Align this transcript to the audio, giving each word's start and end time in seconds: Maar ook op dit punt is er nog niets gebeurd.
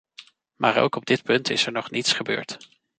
Maar 0.55 0.77
ook 0.77 0.95
op 0.95 1.05
dit 1.05 1.23
punt 1.23 1.49
is 1.49 1.65
er 1.65 1.71
nog 1.71 1.91
niets 1.91 2.13
gebeurd. 2.13 2.57